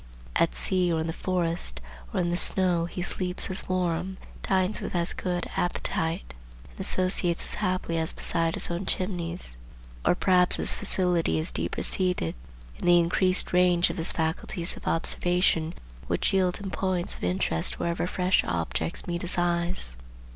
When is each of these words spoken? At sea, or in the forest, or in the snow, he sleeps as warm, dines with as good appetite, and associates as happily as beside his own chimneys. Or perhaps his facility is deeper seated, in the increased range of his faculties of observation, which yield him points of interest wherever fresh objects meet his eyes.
At 0.35 0.55
sea, 0.55 0.91
or 0.91 0.99
in 1.01 1.05
the 1.05 1.13
forest, 1.13 1.79
or 2.11 2.19
in 2.19 2.29
the 2.29 2.35
snow, 2.35 2.85
he 2.85 3.03
sleeps 3.03 3.51
as 3.51 3.69
warm, 3.69 4.17
dines 4.41 4.81
with 4.81 4.95
as 4.95 5.13
good 5.13 5.47
appetite, 5.55 6.33
and 6.71 6.79
associates 6.79 7.43
as 7.43 7.53
happily 7.61 7.99
as 7.99 8.11
beside 8.11 8.55
his 8.55 8.71
own 8.71 8.87
chimneys. 8.87 9.57
Or 10.03 10.15
perhaps 10.15 10.55
his 10.55 10.73
facility 10.73 11.37
is 11.37 11.51
deeper 11.51 11.83
seated, 11.83 12.33
in 12.79 12.87
the 12.87 12.97
increased 12.99 13.53
range 13.53 13.91
of 13.91 13.97
his 13.97 14.11
faculties 14.11 14.75
of 14.75 14.87
observation, 14.87 15.75
which 16.07 16.33
yield 16.33 16.57
him 16.57 16.71
points 16.71 17.15
of 17.17 17.23
interest 17.23 17.77
wherever 17.77 18.07
fresh 18.07 18.43
objects 18.43 19.05
meet 19.05 19.21
his 19.21 19.37
eyes. 19.37 19.97